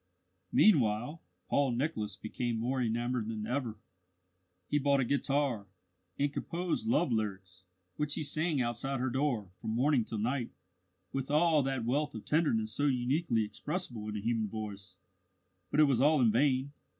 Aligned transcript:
Meanwhile, 0.51 1.21
Paul 1.47 1.73
Nicholas 1.73 2.15
became 2.15 2.57
more 2.57 2.81
enamoured 2.81 3.27
than 3.27 3.45
ever. 3.45 3.77
He 4.67 4.79
bought 4.79 4.99
a 4.99 5.05
guitar, 5.05 5.67
and 6.17 6.33
composed 6.33 6.87
love 6.87 7.11
lyrics 7.11 7.65
which 7.97 8.15
he 8.15 8.23
sang 8.23 8.59
outside 8.59 8.99
her 8.99 9.11
door, 9.11 9.51
from 9.61 9.75
morning 9.75 10.03
till 10.03 10.17
night, 10.17 10.49
with 11.13 11.29
all 11.29 11.61
that 11.61 11.85
wealth 11.85 12.15
of 12.15 12.25
tenderness 12.25 12.73
so 12.73 12.87
uniquely 12.87 13.43
expressible 13.45 14.09
in 14.09 14.17
a 14.17 14.21
human 14.21 14.47
voice 14.47 14.97
but 15.69 15.79
it 15.79 15.83
was 15.83 16.01
all 16.01 16.19
in 16.19 16.31
vain. 16.31 16.71